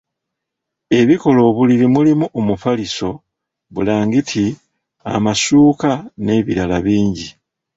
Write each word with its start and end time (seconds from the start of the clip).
Ebikola 0.99 1.39
obuliri 1.49 1.87
mulimu 1.95 2.25
omufaliso, 2.39 3.09
bulangiti, 3.73 4.45
amasuuka 5.13 5.91
n'ebirala 6.23 6.77
bingi. 6.85 7.27